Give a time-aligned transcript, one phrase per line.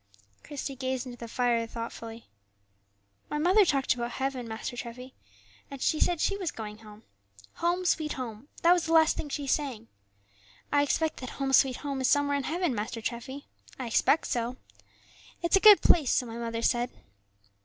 [0.43, 2.25] Christie gazed into the fire thoughtfully.
[3.29, 5.13] "My mother talked about heaven, Master Treffy;
[5.69, 7.03] and she said she was going home.
[7.57, 9.89] 'Home, sweet home,' that was the last thing she sang.
[10.73, 13.45] I expect that 'Home, sweet home,' is somewhere in heaven, Master Treffy;
[13.77, 14.57] I expect so.
[15.43, 16.89] It's a good place, so my mother said."